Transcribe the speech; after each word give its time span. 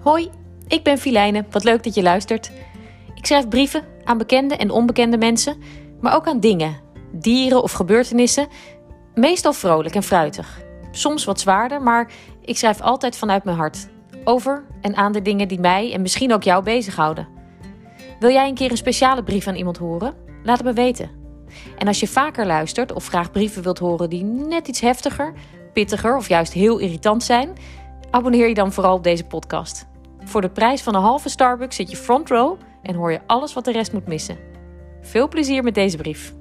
Hoi, 0.00 0.30
ik 0.68 0.82
ben 0.82 0.98
Filijne. 0.98 1.44
Wat 1.50 1.64
leuk 1.64 1.82
dat 1.82 1.94
je 1.94 2.02
luistert. 2.02 2.50
Ik 3.14 3.26
schrijf 3.26 3.48
brieven 3.48 3.84
aan 4.04 4.18
bekende 4.18 4.56
en 4.56 4.70
onbekende 4.70 5.18
mensen, 5.18 5.56
maar 6.00 6.14
ook 6.14 6.26
aan 6.26 6.40
dingen, 6.40 6.76
dieren 7.12 7.62
of 7.62 7.72
gebeurtenissen. 7.72 8.48
Meestal 9.14 9.52
vrolijk 9.52 9.94
en 9.94 10.02
fruitig. 10.02 10.60
Soms 10.90 11.24
wat 11.24 11.40
zwaarder, 11.40 11.82
maar 11.82 12.10
ik 12.44 12.58
schrijf 12.58 12.80
altijd 12.80 13.16
vanuit 13.16 13.44
mijn 13.44 13.56
hart. 13.56 13.88
Over 14.24 14.64
en 14.80 14.96
aan 14.96 15.12
de 15.12 15.22
dingen 15.22 15.48
die 15.48 15.60
mij 15.60 15.92
en 15.92 16.02
misschien 16.02 16.32
ook 16.32 16.42
jou 16.42 16.62
bezighouden. 16.62 17.28
Wil 18.20 18.30
jij 18.30 18.48
een 18.48 18.54
keer 18.54 18.70
een 18.70 18.76
speciale 18.76 19.22
brief 19.22 19.46
aan 19.46 19.54
iemand 19.54 19.76
horen? 19.76 20.14
Laat 20.42 20.58
het 20.58 20.66
me 20.66 20.72
weten. 20.72 21.10
En 21.78 21.86
als 21.86 22.00
je 22.00 22.08
vaker 22.08 22.46
luistert 22.46 22.92
of 22.92 23.06
graag 23.06 23.30
brieven 23.30 23.62
wilt 23.62 23.78
horen 23.78 24.10
die 24.10 24.24
net 24.24 24.68
iets 24.68 24.80
heftiger, 24.80 25.32
pittiger 25.72 26.16
of 26.16 26.28
juist 26.28 26.52
heel 26.52 26.78
irritant 26.78 27.22
zijn, 27.22 27.52
abonneer 28.10 28.48
je 28.48 28.54
dan 28.54 28.72
vooral 28.72 28.96
op 28.96 29.04
deze 29.04 29.24
podcast. 29.24 29.86
Voor 30.24 30.40
de 30.40 30.50
prijs 30.50 30.82
van 30.82 30.94
een 30.94 31.02
halve 31.02 31.28
Starbucks 31.28 31.76
zit 31.76 31.90
je 31.90 31.96
front 31.96 32.28
row 32.28 32.58
en 32.82 32.94
hoor 32.94 33.12
je 33.12 33.20
alles 33.26 33.52
wat 33.52 33.64
de 33.64 33.72
rest 33.72 33.92
moet 33.92 34.06
missen. 34.06 34.38
Veel 35.00 35.28
plezier 35.28 35.62
met 35.62 35.74
deze 35.74 35.96
brief. 35.96 36.34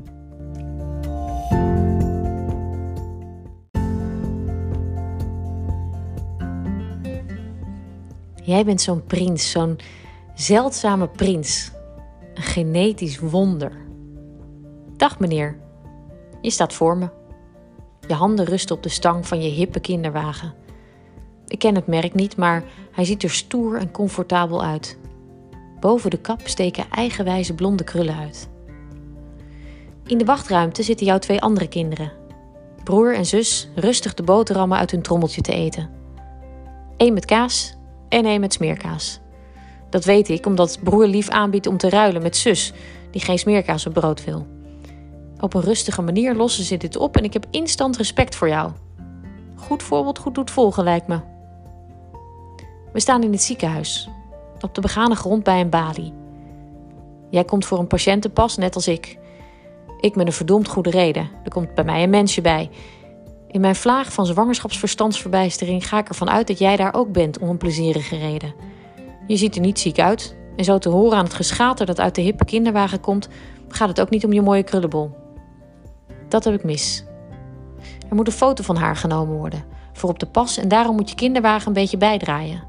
Jij 8.43 8.65
bent 8.65 8.81
zo'n 8.81 9.03
prins, 9.03 9.51
zo'n 9.51 9.79
zeldzame 10.35 11.07
prins. 11.07 11.71
Een 12.33 12.43
genetisch 12.43 13.19
wonder. 13.19 13.71
Dag 14.97 15.19
meneer, 15.19 15.59
je 16.41 16.49
staat 16.49 16.73
voor 16.73 16.97
me. 16.97 17.09
Je 18.07 18.13
handen 18.13 18.45
rusten 18.45 18.75
op 18.75 18.83
de 18.83 18.89
stang 18.89 19.27
van 19.27 19.41
je 19.41 19.49
hippe 19.49 19.79
kinderwagen. 19.79 20.53
Ik 21.49 21.59
ken 21.59 21.75
het 21.75 21.87
merk 21.87 22.13
niet, 22.13 22.37
maar 22.37 22.63
hij 22.91 23.05
ziet 23.05 23.23
er 23.23 23.29
stoer 23.29 23.77
en 23.77 23.91
comfortabel 23.91 24.63
uit. 24.63 24.97
Boven 25.79 26.09
de 26.09 26.17
kap 26.17 26.41
steken 26.43 26.85
eigenwijze 26.91 27.53
blonde 27.53 27.83
krullen 27.83 28.15
uit. 28.15 28.49
In 30.05 30.17
de 30.17 30.25
wachtruimte 30.25 30.83
zitten 30.83 31.05
jouw 31.05 31.17
twee 31.19 31.41
andere 31.41 31.67
kinderen. 31.67 32.11
Broer 32.83 33.15
en 33.15 33.25
zus 33.25 33.69
rustig 33.75 34.13
de 34.13 34.23
boterhammen 34.23 34.77
uit 34.77 34.91
hun 34.91 35.01
trommeltje 35.01 35.41
te 35.41 35.53
eten. 35.53 35.89
Eén 36.97 37.13
met 37.13 37.25
kaas 37.25 37.77
en 38.09 38.25
één 38.25 38.39
met 38.39 38.53
smeerkaas. 38.53 39.19
Dat 39.89 40.05
weet 40.05 40.29
ik 40.29 40.45
omdat 40.45 40.79
broer 40.83 41.07
lief 41.07 41.29
aanbiedt 41.29 41.67
om 41.67 41.77
te 41.77 41.89
ruilen 41.89 42.21
met 42.21 42.37
zus, 42.37 42.73
die 43.11 43.21
geen 43.21 43.39
smeerkaas 43.39 43.85
op 43.85 43.93
brood 43.93 44.25
wil. 44.25 44.47
Op 45.39 45.53
een 45.53 45.61
rustige 45.61 46.01
manier 46.01 46.35
lossen 46.35 46.63
ze 46.63 46.77
dit 46.77 46.97
op 46.97 47.17
en 47.17 47.23
ik 47.23 47.33
heb 47.33 47.45
instant 47.51 47.97
respect 47.97 48.35
voor 48.35 48.47
jou. 48.47 48.71
Goed 49.55 49.83
voorbeeld, 49.83 50.19
goed 50.19 50.35
doet 50.35 50.51
volgen, 50.51 50.83
lijkt 50.83 51.07
me. 51.07 51.28
We 52.93 52.99
staan 52.99 53.23
in 53.23 53.31
het 53.31 53.41
ziekenhuis, 53.41 54.09
op 54.61 54.75
de 54.75 54.81
begane 54.81 55.15
grond 55.15 55.43
bij 55.43 55.59
een 55.59 55.69
balie. 55.69 56.13
Jij 57.29 57.43
komt 57.43 57.65
voor 57.65 57.79
een 57.79 57.87
patiëntenpas, 57.87 58.57
net 58.57 58.75
als 58.75 58.87
ik. 58.87 59.17
Ik 59.99 60.15
met 60.15 60.27
een 60.27 60.33
verdomd 60.33 60.67
goede 60.67 60.89
reden. 60.89 61.29
Er 61.43 61.51
komt 61.51 61.73
bij 61.73 61.83
mij 61.83 62.03
een 62.03 62.09
mensje 62.09 62.41
bij. 62.41 62.69
In 63.47 63.61
mijn 63.61 63.75
vlaag 63.75 64.13
van 64.13 64.25
zwangerschapsverstandsverbijstering 64.25 65.87
ga 65.87 65.99
ik 65.99 66.09
ervan 66.09 66.29
uit 66.29 66.47
dat 66.47 66.59
jij 66.59 66.75
daar 66.75 66.93
ook 66.93 67.11
bent 67.11 67.39
om 67.39 67.49
een 67.49 67.57
plezierige 67.57 68.17
reden. 68.17 68.53
Je 69.27 69.37
ziet 69.37 69.55
er 69.55 69.61
niet 69.61 69.79
ziek 69.79 69.99
uit. 69.99 70.37
En 70.55 70.63
zo 70.63 70.77
te 70.77 70.89
horen 70.89 71.17
aan 71.17 71.23
het 71.23 71.33
geschater 71.33 71.85
dat 71.85 71.99
uit 71.99 72.15
de 72.15 72.21
hippe 72.21 72.45
kinderwagen 72.45 72.99
komt, 72.99 73.27
gaat 73.67 73.87
het 73.87 74.01
ook 74.01 74.09
niet 74.09 74.25
om 74.25 74.33
je 74.33 74.41
mooie 74.41 74.63
krullenbol. 74.63 75.11
Dat 76.27 76.43
heb 76.43 76.53
ik 76.53 76.63
mis. 76.63 77.03
Er 78.09 78.15
moet 78.15 78.27
een 78.27 78.33
foto 78.33 78.63
van 78.63 78.75
haar 78.75 78.95
genomen 78.95 79.35
worden, 79.35 79.63
voor 79.93 80.09
op 80.09 80.19
de 80.19 80.25
pas 80.25 80.57
en 80.57 80.67
daarom 80.67 80.95
moet 80.95 81.09
je 81.09 81.15
kinderwagen 81.15 81.67
een 81.67 81.73
beetje 81.73 81.97
bijdraaien. 81.97 82.68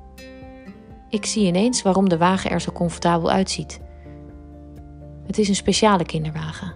Ik 1.11 1.27
zie 1.27 1.47
ineens 1.47 1.83
waarom 1.83 2.09
de 2.09 2.19
wagen 2.19 2.51
er 2.51 2.61
zo 2.61 2.73
comfortabel 2.73 3.31
uitziet. 3.31 3.81
Het 5.27 5.39
is 5.39 5.49
een 5.49 5.55
speciale 5.55 6.05
kinderwagen. 6.05 6.75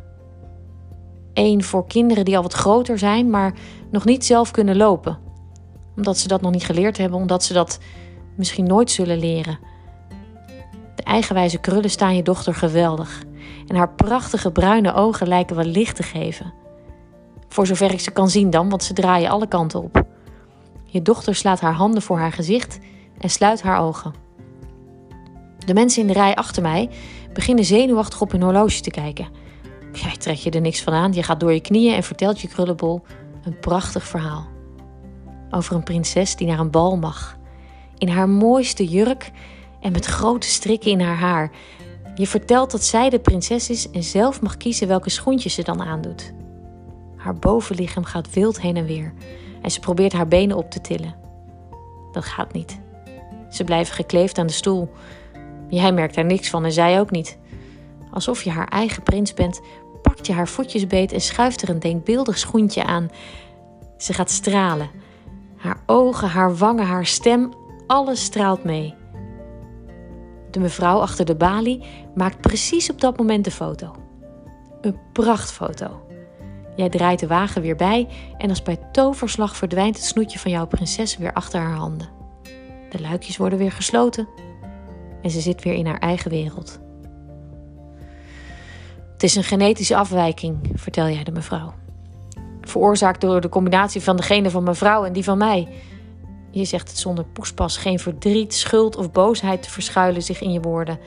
Eén 1.33 1.62
voor 1.65 1.87
kinderen 1.87 2.25
die 2.25 2.37
al 2.37 2.43
wat 2.43 2.53
groter 2.53 2.99
zijn, 2.99 3.31
maar 3.31 3.55
nog 3.91 4.05
niet 4.05 4.25
zelf 4.25 4.50
kunnen 4.50 4.77
lopen. 4.77 5.19
Omdat 5.97 6.19
ze 6.19 6.28
dat 6.28 6.41
nog 6.41 6.53
niet 6.53 6.65
geleerd 6.65 6.99
hebben, 6.99 7.19
omdat 7.19 7.44
ze 7.44 7.53
dat 7.53 7.78
misschien 8.37 8.67
nooit 8.67 8.91
zullen 8.91 9.19
leren. 9.19 9.59
De 10.94 11.03
eigenwijze 11.03 11.59
krullen 11.59 11.91
staan 11.91 12.17
je 12.17 12.23
dochter 12.23 12.55
geweldig. 12.55 13.23
En 13.67 13.77
haar 13.77 13.94
prachtige 13.94 14.53
bruine 14.53 14.94
ogen 14.94 15.28
lijken 15.28 15.56
wel 15.56 15.65
licht 15.65 15.97
te 15.97 16.03
geven. 16.03 16.53
Voor 17.49 17.67
zover 17.67 17.93
ik 17.93 18.00
ze 18.00 18.11
kan 18.11 18.31
zien 18.31 18.50
dan, 18.50 18.69
want 18.69 18.83
ze 18.83 18.93
draaien 18.93 19.31
alle 19.31 19.49
kanten 19.49 19.83
op. 19.83 20.06
Je 20.84 21.03
dochter 21.03 21.34
slaat 21.34 21.61
haar 21.61 21.75
handen 21.75 22.03
voor 22.03 22.19
haar 22.19 22.33
gezicht 22.33 22.78
en 23.19 23.31
sluit 23.31 23.62
haar 23.62 23.81
ogen. 23.81 24.24
De 25.64 25.75
mensen 25.75 26.00
in 26.00 26.06
de 26.06 26.12
rij 26.12 26.34
achter 26.34 26.62
mij 26.62 26.91
beginnen 27.32 27.64
zenuwachtig 27.64 28.20
op 28.20 28.30
hun 28.30 28.42
horloge 28.42 28.80
te 28.80 28.91
kijken. 28.91 29.28
Jij 29.92 30.16
trekt 30.16 30.42
je 30.42 30.50
er 30.50 30.60
niks 30.60 30.82
van 30.82 30.92
aan, 30.92 31.12
je 31.12 31.22
gaat 31.22 31.41
door 31.41 31.52
je 31.52 31.60
knieën 31.60 31.94
en 31.94 32.02
vertelt 32.02 32.41
je 32.41 32.48
krullenbol 32.48 33.02
een 33.44 33.58
prachtig 33.58 34.04
verhaal. 34.04 34.47
Over 35.50 35.75
een 35.75 35.82
prinses 35.82 36.36
die 36.36 36.47
naar 36.47 36.58
een 36.58 36.70
bal 36.70 36.97
mag. 36.97 37.36
In 37.98 38.08
haar 38.08 38.28
mooiste 38.28 38.84
jurk 38.84 39.30
en 39.80 39.92
met 39.92 40.06
grote 40.06 40.47
strikken 40.47 40.91
in 40.91 41.00
haar 41.00 41.19
haar. 41.19 41.50
Je 42.14 42.26
vertelt 42.26 42.70
dat 42.70 42.84
zij 42.84 43.10
de 43.10 43.19
prinses 43.19 43.70
is 43.70 43.91
en 43.91 44.02
zelf 44.02 44.41
mag 44.41 44.56
kiezen 44.56 44.88
welke 44.88 45.10
schoentjes 45.10 45.54
ze 45.54 45.62
dan 45.62 45.82
aandoet. 45.82 46.32
Haar 47.16 47.34
bovenlichaam 47.34 48.04
gaat 48.04 48.34
wild 48.34 48.60
heen 48.60 48.76
en 48.76 48.86
weer 48.86 49.12
en 49.62 49.70
ze 49.70 49.81
probeert 49.81 50.12
haar 50.12 50.28
benen 50.28 50.56
op 50.56 50.70
te 50.70 50.81
tillen. 50.81 51.14
Dat 52.12 52.25
gaat 52.25 52.52
niet. 52.52 52.81
Ze 53.50 53.64
blijven 53.64 53.94
gekleefd 53.94 54.38
aan 54.38 54.46
de 54.46 54.52
stoel. 54.52 54.91
Jij 55.69 55.92
merkt 55.92 56.14
daar 56.14 56.25
niks 56.25 56.50
van 56.50 56.64
en 56.64 56.72
zij 56.72 57.00
ook 57.00 57.10
niet. 57.10 57.38
Alsof 58.10 58.42
je 58.42 58.50
haar 58.50 58.69
eigen 58.69 59.02
prins 59.02 59.34
bent, 59.34 59.60
pakt 60.02 60.26
je 60.26 60.32
haar 60.32 60.48
voetjes 60.48 60.86
beet 60.86 61.12
en 61.12 61.20
schuift 61.20 61.62
er 61.62 61.69
een 61.69 61.78
denkbeeldig 61.78 62.38
schoentje 62.38 62.84
aan. 62.84 63.10
Ze 63.97 64.12
gaat 64.12 64.30
stralen. 64.30 64.91
Haar 65.56 65.80
ogen, 65.86 66.28
haar 66.28 66.56
wangen, 66.56 66.86
haar 66.86 67.06
stem, 67.06 67.52
alles 67.86 68.25
straalt 68.25 68.64
mee. 68.64 68.94
De 70.50 70.60
mevrouw 70.60 70.98
achter 70.98 71.25
de 71.25 71.34
balie 71.34 71.82
maakt 72.14 72.41
precies 72.41 72.91
op 72.91 73.00
dat 73.00 73.16
moment 73.16 73.44
de 73.44 73.50
foto. 73.50 73.94
Een 74.81 74.98
prachtfoto. 75.12 76.06
Jij 76.76 76.88
draait 76.88 77.20
de 77.20 77.26
wagen 77.26 77.62
weer 77.62 77.76
bij 77.76 78.08
en 78.38 78.48
als 78.48 78.62
bij 78.62 78.78
toverslag 78.92 79.56
verdwijnt 79.56 79.96
het 79.96 80.04
snoetje 80.04 80.38
van 80.38 80.50
jouw 80.50 80.66
prinses 80.66 81.16
weer 81.16 81.32
achter 81.32 81.60
haar 81.60 81.76
handen. 81.76 82.08
De 82.91 83.00
luikjes 83.00 83.36
worden 83.36 83.58
weer 83.58 83.72
gesloten 83.72 84.28
en 85.25 85.31
ze 85.31 85.41
zit 85.41 85.62
weer 85.62 85.75
in 85.75 85.87
haar 85.87 85.99
eigen 85.99 86.31
wereld. 86.31 86.81
Het 89.12 89.23
is 89.23 89.35
een 89.35 89.45
genetische 89.45 89.97
afwijking, 89.97 90.59
vertel 90.75 91.09
jij 91.09 91.25
de 91.25 91.33
mevrouw. 91.33 91.75
Veroorzaakt 92.61 93.21
door 93.21 93.41
de 93.41 93.49
combinatie 93.49 94.01
van 94.01 94.17
de 94.17 94.23
genen 94.23 94.51
van 94.51 94.62
mevrouw 94.62 95.05
en 95.05 95.12
die 95.12 95.25
van 95.25 95.39
mij. 95.39 95.69
Je 96.51 96.65
zegt 96.65 96.89
het 96.89 96.99
zonder 96.99 97.25
poespas, 97.25 97.77
geen 97.77 97.99
verdriet, 97.99 98.55
schuld 98.55 98.97
of 98.97 99.11
boosheid 99.11 99.62
te 99.62 99.71
verschuilen 99.71 100.23
zich 100.23 100.41
in 100.41 100.53
je 100.53 100.61
woorden. 100.61 100.99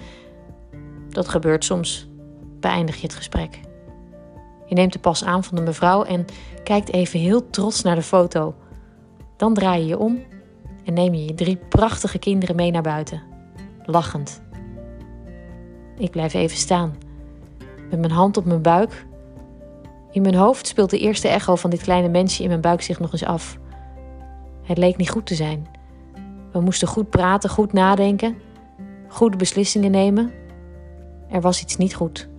Dat 1.09 1.27
gebeurt 1.27 1.65
soms. 1.65 2.07
Beëindig 2.59 2.95
je 2.95 3.07
het 3.07 3.15
gesprek. 3.15 3.59
Je 4.65 4.75
neemt 4.75 4.93
de 4.93 4.99
pas 4.99 5.23
aan 5.23 5.43
van 5.43 5.55
de 5.55 5.61
mevrouw 5.61 6.03
en 6.03 6.25
kijkt 6.63 6.93
even 6.93 7.19
heel 7.19 7.49
trots 7.49 7.81
naar 7.81 7.95
de 7.95 8.01
foto. 8.01 8.55
Dan 9.35 9.53
draai 9.53 9.81
je 9.81 9.87
je 9.87 9.97
om 9.97 10.23
en 10.85 10.93
neem 10.93 11.13
je 11.13 11.25
je 11.25 11.33
drie 11.33 11.57
prachtige 11.57 12.19
kinderen 12.19 12.55
mee 12.55 12.71
naar 12.71 12.81
buiten, 12.81 13.21
lachend. 13.87 14.41
Ik 15.97 16.11
blijf 16.11 16.33
even 16.33 16.57
staan, 16.57 16.95
met 17.89 17.99
mijn 17.99 18.11
hand 18.11 18.37
op 18.37 18.45
mijn 18.45 18.61
buik. 18.61 19.05
In 20.11 20.21
mijn 20.21 20.35
hoofd 20.35 20.67
speelt 20.67 20.89
de 20.89 20.99
eerste 20.99 21.27
echo 21.27 21.55
van 21.55 21.69
dit 21.69 21.81
kleine 21.81 22.09
mensje 22.09 22.43
in 22.43 22.49
mijn 22.49 22.61
buik 22.61 22.81
zich 22.81 22.99
nog 22.99 23.11
eens 23.11 23.25
af. 23.25 23.57
Het 24.63 24.77
leek 24.77 24.97
niet 24.97 25.09
goed 25.09 25.25
te 25.25 25.35
zijn. 25.35 25.67
We 26.51 26.59
moesten 26.59 26.87
goed 26.87 27.09
praten, 27.09 27.49
goed 27.49 27.73
nadenken, 27.73 28.37
goede 29.07 29.37
beslissingen 29.37 29.91
nemen. 29.91 30.31
Er 31.29 31.41
was 31.41 31.61
iets 31.61 31.77
niet 31.77 31.95
goed. 31.95 32.29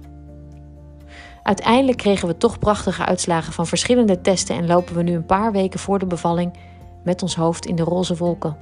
Uiteindelijk 1.43 1.99
kregen 1.99 2.29
we 2.29 2.37
toch 2.37 2.59
prachtige 2.59 3.05
uitslagen 3.05 3.53
van 3.53 3.67
verschillende 3.67 4.21
testen 4.21 4.57
en 4.57 4.67
lopen 4.67 4.95
we 4.95 5.03
nu 5.03 5.15
een 5.15 5.27
paar 5.27 5.53
weken 5.53 5.81
voor 5.81 5.99
de 5.99 6.07
bevalling 6.07 6.53
met 7.05 7.23
ons 7.23 7.37
hoofd 7.37 7.67
in 7.67 7.77
de 7.77 7.83
roze 7.83 8.17
wolken. 8.17 8.57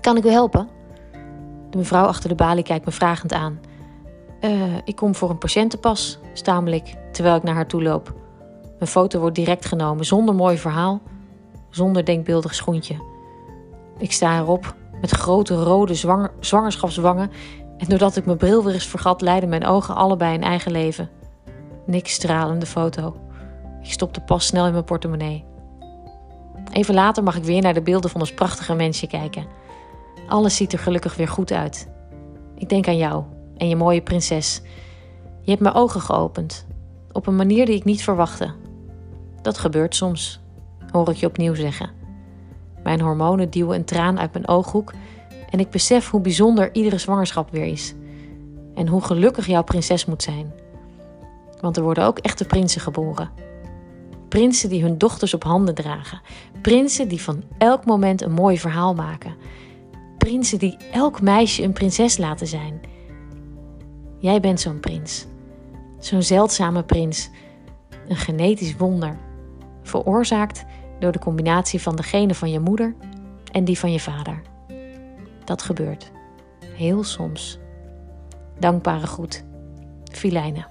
Kan 0.00 0.16
ik 0.16 0.24
u 0.24 0.30
helpen? 0.30 0.79
De 1.70 1.78
mevrouw 1.78 2.04
achter 2.04 2.28
de 2.28 2.34
balie 2.34 2.64
kijkt 2.64 2.84
me 2.84 2.92
vragend 2.92 3.32
aan. 3.32 3.60
Uh, 4.40 4.76
ik 4.84 4.96
kom 4.96 5.14
voor 5.14 5.30
een 5.30 5.38
patiëntenpas, 5.38 6.18
stamel 6.32 6.72
ik 6.72 6.94
terwijl 7.12 7.36
ik 7.36 7.42
naar 7.42 7.54
haar 7.54 7.66
toe 7.66 7.82
loop. 7.82 8.14
Mijn 8.78 8.90
foto 8.90 9.20
wordt 9.20 9.36
direct 9.36 9.64
genomen, 9.64 10.04
zonder 10.04 10.34
mooi 10.34 10.58
verhaal, 10.58 11.00
zonder 11.70 12.04
denkbeeldig 12.04 12.54
schoentje. 12.54 12.96
Ik 13.98 14.12
sta 14.12 14.38
erop 14.38 14.74
met 15.00 15.10
grote 15.10 15.54
rode 15.54 15.94
zwanger 15.94 16.30
zwangerschapswangen 16.40 17.30
en 17.76 17.86
doordat 17.88 18.16
ik 18.16 18.26
mijn 18.26 18.38
bril 18.38 18.64
weer 18.64 18.74
eens 18.74 18.86
vergat, 18.86 19.20
leiden 19.20 19.48
mijn 19.48 19.66
ogen 19.66 19.94
allebei 19.94 20.34
een 20.34 20.42
eigen 20.42 20.72
leven. 20.72 21.10
Niks 21.86 22.12
stralende 22.12 22.66
foto. 22.66 23.16
Ik 23.82 23.92
stop 23.92 24.14
de 24.14 24.20
pas 24.20 24.46
snel 24.46 24.66
in 24.66 24.72
mijn 24.72 24.84
portemonnee. 24.84 25.44
Even 26.72 26.94
later 26.94 27.22
mag 27.22 27.36
ik 27.36 27.44
weer 27.44 27.62
naar 27.62 27.74
de 27.74 27.82
beelden 27.82 28.10
van 28.10 28.20
ons 28.20 28.34
prachtige 28.34 28.74
mensje 28.74 29.06
kijken. 29.06 29.46
Alles 30.30 30.56
ziet 30.56 30.72
er 30.72 30.78
gelukkig 30.78 31.16
weer 31.16 31.28
goed 31.28 31.52
uit. 31.52 31.88
Ik 32.54 32.68
denk 32.68 32.88
aan 32.88 32.96
jou 32.96 33.24
en 33.56 33.68
je 33.68 33.76
mooie 33.76 34.02
prinses. 34.02 34.62
Je 35.42 35.50
hebt 35.50 35.62
mijn 35.62 35.74
ogen 35.74 36.00
geopend, 36.00 36.66
op 37.12 37.26
een 37.26 37.36
manier 37.36 37.66
die 37.66 37.74
ik 37.74 37.84
niet 37.84 38.02
verwachtte. 38.02 38.52
Dat 39.42 39.58
gebeurt 39.58 39.94
soms, 39.94 40.40
hoor 40.90 41.08
ik 41.08 41.16
je 41.16 41.26
opnieuw 41.26 41.54
zeggen. 41.54 41.90
Mijn 42.82 43.00
hormonen 43.00 43.50
duwen 43.50 43.76
een 43.76 43.84
traan 43.84 44.18
uit 44.18 44.32
mijn 44.32 44.48
ooghoek 44.48 44.92
en 45.50 45.60
ik 45.60 45.70
besef 45.70 46.10
hoe 46.10 46.20
bijzonder 46.20 46.74
iedere 46.74 46.98
zwangerschap 46.98 47.50
weer 47.50 47.66
is. 47.66 47.94
En 48.74 48.88
hoe 48.88 49.02
gelukkig 49.02 49.46
jouw 49.46 49.64
prinses 49.64 50.04
moet 50.04 50.22
zijn. 50.22 50.52
Want 51.60 51.76
er 51.76 51.82
worden 51.82 52.04
ook 52.04 52.18
echte 52.18 52.44
prinsen 52.44 52.80
geboren. 52.80 53.30
Prinsen 54.28 54.68
die 54.68 54.82
hun 54.82 54.98
dochters 54.98 55.34
op 55.34 55.44
handen 55.44 55.74
dragen. 55.74 56.20
Prinsen 56.60 57.08
die 57.08 57.22
van 57.22 57.42
elk 57.58 57.84
moment 57.84 58.22
een 58.22 58.32
mooi 58.32 58.58
verhaal 58.58 58.94
maken. 58.94 59.34
Prinsen 60.30 60.58
die 60.58 60.76
elk 60.92 61.20
meisje 61.20 61.62
een 61.62 61.72
prinses 61.72 62.18
laten 62.18 62.46
zijn. 62.46 62.80
Jij 64.18 64.40
bent 64.40 64.60
zo'n 64.60 64.80
prins. 64.80 65.26
Zo'n 65.98 66.22
zeldzame 66.22 66.82
prins. 66.82 67.30
Een 68.08 68.16
genetisch 68.16 68.76
wonder. 68.76 69.18
Veroorzaakt 69.82 70.64
door 70.98 71.12
de 71.12 71.18
combinatie 71.18 71.80
van 71.80 71.96
de 71.96 72.02
genen 72.02 72.34
van 72.34 72.50
je 72.50 72.60
moeder 72.60 72.94
en 73.52 73.64
die 73.64 73.78
van 73.78 73.92
je 73.92 74.00
vader. 74.00 74.42
Dat 75.44 75.62
gebeurt. 75.62 76.10
Heel 76.74 77.04
soms. 77.04 77.58
Dankbare 78.58 79.06
groet. 79.06 79.44
Filijnen. 80.12 80.66